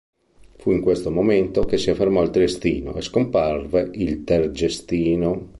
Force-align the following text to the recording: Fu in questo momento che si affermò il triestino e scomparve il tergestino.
Fu 0.57 0.71
in 0.71 0.81
questo 0.81 1.11
momento 1.11 1.63
che 1.63 1.77
si 1.77 1.91
affermò 1.91 2.23
il 2.23 2.31
triestino 2.31 2.95
e 2.95 3.01
scomparve 3.03 3.91
il 3.93 4.23
tergestino. 4.23 5.49